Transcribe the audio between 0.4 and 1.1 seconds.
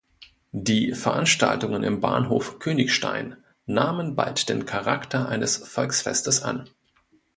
Die